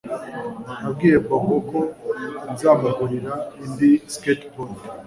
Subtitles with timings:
[0.81, 1.79] Nabwiye Bobo ko
[2.51, 4.75] nzamugurira indi skateboard